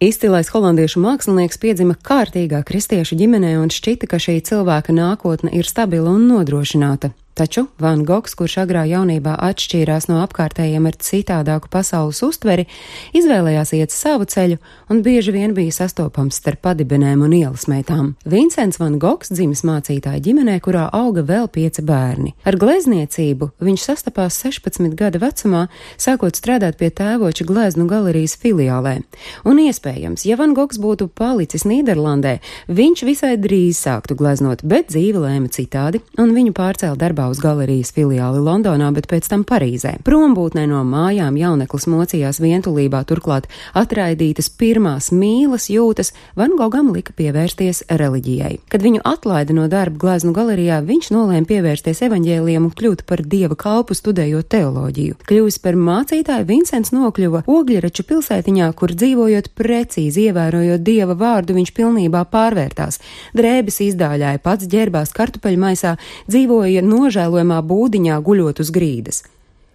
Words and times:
Izcilais 0.00 0.48
holandiešu 0.48 0.96
mākslinieks 1.04 1.58
piedzima 1.60 1.92
kārtīgā 1.92 2.62
kristiešu 2.64 3.18
ģimenē 3.20 3.50
un 3.60 3.68
šķita, 3.68 4.06
ka 4.08 4.16
šī 4.16 4.38
cilvēka 4.48 4.94
nākotne 4.96 5.52
ir 5.52 5.68
stabila 5.68 6.14
un 6.16 6.24
nodrošināta. 6.24 7.10
Taču 7.40 7.66
Van 7.78 8.02
Gogs, 8.04 8.34
kurš 8.36 8.58
agrā 8.60 8.82
jaunībā 8.84 9.32
atšķīrās 9.40 10.10
no 10.10 10.18
apkārtējiem 10.20 10.84
ar 10.90 10.96
citādāku 11.00 11.70
pasaules 11.72 12.18
uztveri, 12.26 12.66
izvēlējās 13.16 13.70
iet 13.78 13.94
savu 13.94 14.26
ceļu 14.28 14.58
un 14.92 14.98
bieži 15.00 15.32
vien 15.32 15.54
bija 15.56 15.72
sastopams 15.72 16.36
starp 16.36 16.60
padibinēm 16.66 17.22
un 17.24 17.32
ielas 17.38 17.64
meitām. 17.72 18.10
Vincents 18.28 18.76
Van 18.76 18.98
Gogs 19.00 19.32
dzimis 19.32 19.64
mācītāja 19.64 20.20
ģimenē, 20.26 20.58
kurā 20.60 20.82
auga 20.92 21.24
vēl 21.30 21.48
pieci 21.48 21.80
bērni. 21.80 22.34
Ar 22.44 22.58
glezniecību 22.60 23.48
viņš 23.64 23.86
sastapās 23.88 24.36
16 24.44 24.92
gada 25.00 25.22
vecumā, 25.24 25.62
sākot 25.96 26.36
strādāt 26.36 26.76
pie 26.76 26.92
tēvoča 26.92 27.48
gleznu 27.48 27.88
galerijas 27.88 28.36
filiālē. 28.36 28.98
Un 29.48 29.62
iespējams, 29.64 30.26
ja 30.28 30.36
Van 30.36 30.52
Gogs 30.52 30.76
būtu 30.76 31.08
palicis 31.08 31.64
Nīderlandē, 31.64 32.36
viņš 32.68 33.06
visai 33.08 33.32
drīz 33.40 33.80
sāktu 33.80 34.20
gleznot, 34.20 34.60
bet 34.60 34.92
dzīve 34.92 35.24
lēma 35.24 35.48
citādi, 35.48 36.04
un 36.20 36.36
viņu 36.36 36.52
pārcēla 36.60 37.00
darbā 37.00 37.29
uz 37.30 37.40
galerijas 37.42 37.92
filiāli 37.96 38.42
Londonā, 38.44 38.90
bet 38.94 39.08
pēc 39.10 39.28
tam 39.30 39.44
Parīzē. 39.48 39.96
Prombūtnē 40.06 40.66
no 40.70 40.82
mājām 40.86 41.38
jauneklis 41.40 41.86
mocījās 41.90 42.40
vientulībā, 42.42 43.02
turklāt 43.08 43.48
atraidītas 43.78 44.50
pirmās 44.60 45.10
mīlas 45.14 45.68
jūtas, 45.72 46.12
Van 46.38 46.56
Gogam 46.58 46.90
lika 46.94 47.14
pievērsties 47.16 47.84
reliģijai. 47.90 48.58
Kad 48.70 48.84
viņu 48.84 49.02
atlaida 49.06 49.56
no 49.56 49.66
darba 49.70 49.98
gleznu 50.04 50.34
galerijā, 50.36 50.80
viņš 50.86 51.10
nolēma 51.14 51.48
pievērsties 51.48 52.02
evaņģēliem 52.06 52.68
un 52.68 52.74
kļūt 52.76 53.04
par 53.08 53.22
dieva 53.26 53.58
kalpu 53.58 53.96
studējot 53.98 54.50
teoloģiju. 54.54 55.18
Kļuvis 55.28 55.60
par 55.62 55.78
mācītāju, 55.78 56.48
Vincents 56.48 56.94
nokļuva 56.94 57.44
Ogļraču 57.50 58.06
pilsētiņā, 58.08 58.70
kur 58.78 58.94
dzīvojot 58.94 59.50
precīzi 59.58 60.28
ievērojot 60.30 60.84
dieva 60.86 61.16
vārdu, 61.18 61.56
viņš 61.58 61.74
pilnībā 61.76 62.24
pārvērtās. 62.32 63.00
Drēbes 63.36 63.80
izdāļāja, 63.90 64.40
pats 64.42 64.68
ģērbās 64.70 65.14
kartupeļu 65.16 65.60
maisā, 65.60 65.96
dzīvoja 66.30 66.84
no 66.86 67.09
nožēlojamā 67.10 67.60
būdiņā 67.66 68.22
guļot 68.24 68.62
uz 68.62 68.72
grīdas. 68.74 69.22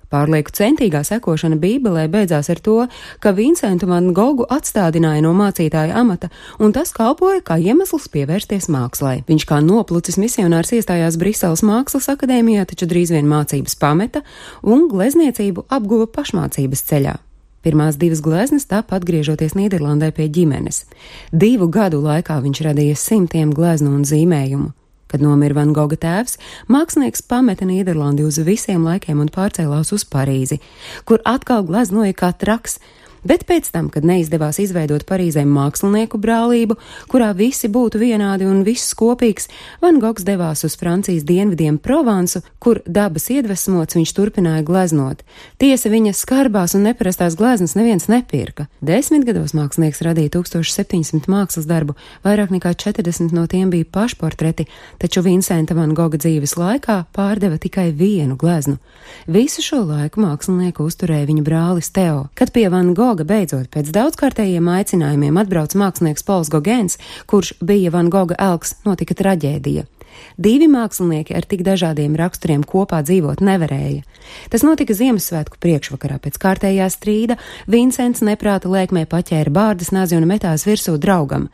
Pārlieku 0.06 0.54
centīgā 0.54 1.02
sekošana 1.04 1.58
Bībelē 1.60 2.06
beidzās 2.14 2.48
ar 2.54 2.60
to, 2.62 2.76
ka 3.20 3.34
Vincentu 3.36 3.90
Van 3.90 4.12
Gogu 4.16 4.46
atstādināja 4.54 5.24
no 5.26 5.34
mācītāja 5.36 5.98
amata, 5.98 6.30
un 6.62 6.72
tas 6.78 6.94
kalpoja 6.96 7.42
kā 7.44 7.58
iemesls 7.58 8.06
pievērsties 8.14 8.70
mākslai. 8.72 9.24
Viņš 9.28 9.48
kā 9.50 9.60
noplucis 9.66 10.20
misionārs 10.22 10.72
iestājās 10.78 11.18
Briseles 11.20 11.66
Mākslas 11.66 12.08
akadēmijā, 12.14 12.68
taču 12.70 12.88
drīz 12.88 13.12
vien 13.18 13.28
mācības 13.28 13.76
pameta 13.82 14.22
un 14.62 14.86
glezniecību 14.94 15.66
apguva 15.74 16.08
pašmācības 16.14 16.86
ceļā. 16.86 17.18
Pirmās 17.66 17.98
divas 17.98 18.22
gleznas 18.22 18.70
tapa 18.70 19.00
atgriežoties 19.02 19.58
Nīderlandē 19.58 20.14
pie 20.14 20.30
ģimenes. 20.30 20.84
Divu 21.34 21.66
gadu 21.74 22.06
laikā 22.06 22.38
viņš 22.46 22.66
radīja 22.70 23.04
simtiem 23.10 23.58
gleznu 23.58 23.90
un 23.90 24.06
zīmējumu. 24.06 24.70
Kad 25.12 25.22
nomira 25.22 25.56
Van 25.60 25.74
Goga 25.76 25.98
tēvs, 26.02 26.40
mākslinieks 26.72 27.24
pameta 27.30 27.68
Nīderlandi 27.68 28.26
uz 28.26 28.40
visiem 28.46 28.86
laikiem 28.88 29.22
un 29.22 29.30
pārcēlās 29.34 29.94
uz 29.96 30.06
Parīzi, 30.10 30.60
kur 31.06 31.22
atkal 31.30 31.66
gleznoja 31.68 32.16
kā 32.18 32.32
traks, 32.34 32.80
bet 33.26 33.46
pēc 33.50 33.72
tam, 33.74 33.90
kad 33.94 34.06
neizdevās 34.08 34.60
izveidot 34.64 35.04
Parīzē 35.10 35.44
mākslinieku 35.50 36.20
brālību, 36.22 36.78
kurā 37.12 37.32
visi 37.36 37.70
būtu 37.72 38.00
vienādi 38.02 38.48
un 38.48 38.64
viss 38.68 38.94
kopīgs, 38.98 39.50
Van 39.82 40.00
Gogs 40.00 40.26
devās 40.28 40.64
uz 40.68 40.78
Francijas 40.80 41.26
dienvidiem 41.28 41.78
Provansu, 41.82 42.42
kur 42.60 42.82
dabas 42.86 43.28
iedvesmots 43.34 43.98
viņš 43.98 44.14
turpināja 44.18 44.64
gleznot. 44.66 45.24
Tiesa 45.62 45.90
viņa 45.92 46.14
skarbās 46.16 46.76
un 46.78 46.86
neparastās 46.90 47.38
gleznas 47.40 47.76
neviens 47.78 48.08
nepirka. 48.12 48.68
Desmit 48.86 49.26
gados 49.28 49.56
mākslinieks 49.58 50.04
radīja 50.06 50.38
1700 50.38 51.30
mākslas 51.32 51.68
darbu, 51.70 51.98
vairāk 52.26 52.54
nekā 52.56 52.76
40 52.86 53.34
no 53.36 53.46
tiem 53.52 53.72
bija 53.74 53.88
pašportreti, 53.92 54.68
taču 55.02 55.24
Vincenta 55.26 55.78
Van 55.78 55.94
Goga 55.98 56.20
dzīves 56.22 56.58
laikā 56.60 57.02
pārdeva 57.16 57.60
tikai 57.62 57.90
vienu 57.96 58.38
gleznu. 58.40 58.78
Visu 59.32 59.64
šo 59.66 59.84
laiku 59.86 60.22
mākslinieku 60.24 60.86
uzturēja 60.86 61.30
viņa 61.30 61.46
brālis 61.46 61.92
Teo. 61.96 62.28
Kad 62.36 62.52
pie 62.56 62.68
Van 62.74 62.94
Goga 62.98 63.15
Goga 63.16 63.30
beidzot 63.30 63.70
pēc 63.72 63.94
daudzkārtējiem 63.96 64.66
aicinājumiem 64.74 65.38
atbrauc 65.40 65.72
mākslinieks 65.80 66.26
Pols 66.28 66.50
Gogēns, 66.52 66.98
kurš 67.32 67.54
bija 67.64 67.94
Van 67.96 68.10
Goga 68.12 68.36
elks, 68.44 68.76
notika 68.84 69.16
traģēdija. 69.16 69.86
Divi 70.38 70.68
mākslinieki 70.72 71.36
ar 71.38 71.46
tik 71.48 71.64
dažādiem 71.66 72.16
raksturiem 72.20 72.64
kopā 72.68 73.02
dzīvot 73.06 73.44
nevarēja. 73.46 74.04
Tas 74.50 74.64
notika 74.66 74.96
Ziemassvētku 74.98 75.60
priekšvakarā 75.62 76.18
pēc 76.24 76.38
kārtējā 76.42 76.88
strīda. 76.92 77.38
Vincents 77.72 78.24
neprāta 78.26 78.70
lēkmē 78.72 79.06
paķēra 79.10 79.54
bārdas 79.54 79.92
nazi 79.96 80.18
un 80.18 80.28
metās 80.30 80.66
virsū 80.68 80.98
draugam. 81.02 81.48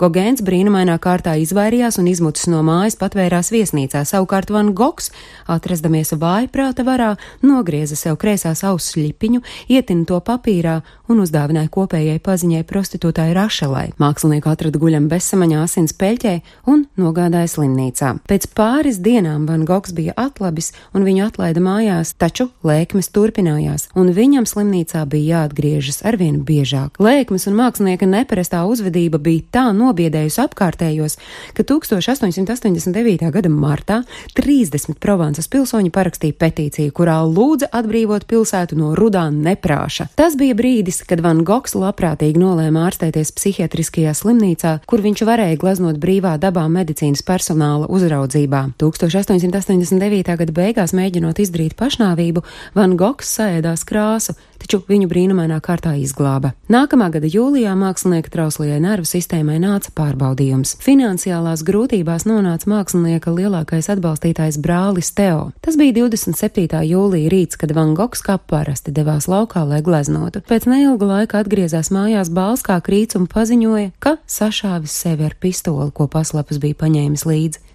Gogēns 0.00 0.44
brīnumainā 0.44 0.98
kārtā 1.02 1.38
izvairījās 1.42 1.98
un 2.00 2.10
izmutis 2.12 2.48
no 2.50 2.62
mājas 2.66 2.98
patvērās 3.00 3.52
viesnīcā. 3.54 4.04
Savukārt 4.08 4.52
Van 4.54 4.74
Gogs, 4.76 5.10
atrasdamies 5.48 6.14
vājprāta 6.18 6.84
varā, 6.86 7.14
nogrieza 7.42 7.96
sev 7.98 8.18
kreisās 8.20 8.64
auss 8.68 8.96
ļipiņu, 8.98 9.42
ietina 9.72 10.06
to 10.08 10.20
papīrā 10.24 10.80
un 11.08 11.24
uzdāvināja 11.24 11.72
kopējai 11.72 12.20
paziņai 12.24 12.64
prostitūtai 12.68 13.30
Rašelai. 13.36 13.88
Mākslinieku 14.00 14.52
atrada 14.52 14.80
guļam 14.80 15.08
bezsamaņā 15.10 15.64
asins 15.64 15.96
peļķē 15.96 16.34
un 16.68 16.86
nogādāja 17.00 17.50
slimnīcā 17.56 18.07
mājām. 18.08 18.20
Pēc 18.28 18.48
pāris 18.54 18.98
dienām 19.00 19.46
Van 19.46 19.64
Gogs 19.64 19.92
bija 19.92 20.14
atlabis 20.16 20.72
un 20.94 21.04
viņu 21.04 21.28
atlaida 21.28 21.60
mājās, 21.60 22.14
taču 22.16 22.50
lēkmes 22.64 23.10
turpinājās, 23.12 23.88
un 23.94 24.12
viņam 24.12 24.46
slimnīcā 24.46 25.04
bija 25.06 25.44
jāatgriežas 25.44 26.04
arvien 26.04 26.42
biežāk. 26.44 26.98
Lēkmes 26.98 27.46
un 27.48 27.56
mākslinieka 27.58 28.06
neparastā 28.06 28.64
uzvedība 28.66 29.18
bija 29.18 29.42
tā 29.52 29.72
nobiedējusi 29.72 30.42
apkārtējos, 30.44 31.18
ka 31.54 31.64
1889. 31.64 33.30
gada 33.30 33.48
martā 33.48 34.02
30 34.34 34.98
Provansas 34.98 35.48
pilsoņi 35.48 35.90
parakstīja 35.90 36.36
petīciju, 36.38 36.92
kurā 36.92 37.20
lūdza 37.26 37.70
atbrīvot 37.72 38.26
pilsētu 38.28 38.78
no 38.78 38.94
rudā 38.98 39.28
neprāša. 39.32 40.08
Tas 40.16 40.36
bija 40.38 40.56
brīdis, 40.58 41.02
kad 41.08 41.22
Van 41.24 41.44
Gogs 41.44 41.76
labprātīgi 41.78 42.40
nolēma 42.40 42.86
ārstēties 42.88 43.32
psihiatriskajā 43.36 44.14
slimnīcā, 44.16 44.78
kur 44.88 45.02
viņš 45.04 45.24
varēja 45.28 45.58
gleznot 45.60 46.00
brīvā 46.00 46.36
dabā 46.40 46.66
medicīnas 46.72 47.24
personāla 47.26 47.88
uzraudzībā. 47.98 48.62
1889. 48.80 50.36
gada 50.38 50.54
beigās, 50.54 50.94
mēģinot 50.96 51.42
izdarīt 51.42 51.76
pašnāvību, 51.78 52.44
Van 52.78 52.96
Gogs 52.98 53.34
sēdās 53.36 53.84
krāsu, 53.88 54.34
taču 54.58 54.80
viņu 54.88 55.08
brīnumainā 55.10 55.58
kārtā 55.64 55.94
izglāba. 56.00 56.52
Nākamā 56.72 57.10
gada 57.14 57.28
jūlijā 57.30 57.74
mākslinieka 57.78 58.32
trauslajai 58.32 58.80
nervu 58.82 59.08
sistēmai 59.08 59.58
nāca 59.62 59.92
pārbaudījums. 59.96 60.76
Finansiālās 60.82 61.62
grūtībās 61.66 62.26
nonāca 62.28 62.70
mākslinieka 62.70 63.32
lielākais 63.34 63.90
atbalstītājs 63.94 64.60
brālis 64.62 65.12
Teo. 65.16 65.50
Tas 65.64 65.78
bija 65.80 65.96
27. 66.00 66.82
jūlija 66.88 67.32
rīts, 67.32 67.58
kad 67.60 67.74
Van 67.76 67.94
Gogs 67.98 68.24
kā 68.24 68.38
parasti 68.38 68.94
devās 68.94 69.28
laukā, 69.30 69.64
lai 69.68 69.80
gleznotu. 69.84 70.42
Pēc 70.48 70.68
neilga 70.70 71.12
laika 71.12 71.42
atgriezās 71.42 71.92
mājās 71.94 72.32
bāls 72.34 72.64
kā 72.66 72.80
krīts 72.84 73.18
un 73.18 73.28
paziņoja, 73.30 73.94
ka 74.02 74.18
sašāvis 74.26 74.94
sevi 75.04 75.28
ar 75.28 75.38
pistoli, 75.40 75.90
ko 75.94 76.08
paslapus 76.10 76.60
bija 76.62 76.78
paņēmis 76.84 77.26
līdzi. 77.28 77.67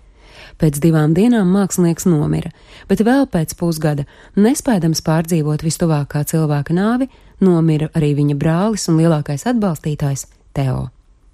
Pēc 0.62 0.80
divām 0.84 1.16
dienām 1.18 1.50
mākslinieks 1.54 2.08
nomira, 2.10 2.52
bet 2.90 3.04
vēl 3.06 3.26
pēc 3.32 3.56
pusgada, 3.60 4.06
nespēdams 4.40 5.04
pārdzīvot 5.06 5.66
vistuvākā 5.66 6.24
cilvēka 6.30 6.76
nāvi, 6.78 7.10
nomira 7.44 7.90
arī 7.98 8.14
viņa 8.20 8.38
brālis 8.40 8.88
un 8.92 9.02
lielākais 9.02 9.48
atbalstītājs 9.54 10.28
Teo. 10.54 10.88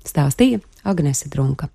Stāstīja 0.07 0.63
Agnese 0.87 1.29
Drunka. 1.29 1.69